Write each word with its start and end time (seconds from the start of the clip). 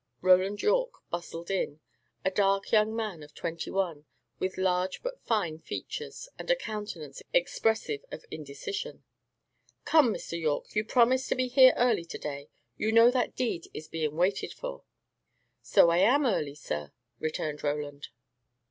Roland 0.21 0.63
Yorke 0.63 0.97
bustled 1.11 1.51
in; 1.51 1.79
a 2.25 2.31
dark 2.31 2.71
young 2.71 2.95
man 2.95 3.21
of 3.21 3.35
twenty 3.35 3.69
one, 3.69 4.05
with 4.39 4.57
large 4.57 5.03
but 5.03 5.21
fine 5.21 5.59
features, 5.59 6.27
and 6.39 6.49
a 6.49 6.55
countenance 6.55 7.21
expressive 7.33 8.03
of 8.11 8.25
indecision. 8.31 9.03
"Come, 9.85 10.11
Mr. 10.11 10.41
Yorke, 10.41 10.73
you 10.73 10.83
promised 10.83 11.29
to 11.29 11.35
be 11.35 11.47
here 11.49 11.75
early 11.77 12.05
to 12.05 12.17
day. 12.17 12.49
You 12.79 12.91
know 12.91 13.11
that 13.11 13.35
deed 13.35 13.67
is 13.75 13.87
being 13.87 14.15
waited 14.17 14.53
for." 14.55 14.85
"So 15.61 15.91
I 15.91 15.99
am 15.99 16.25
early, 16.25 16.55
sir," 16.55 16.93
returned 17.19 17.63
Roland. 17.63 18.07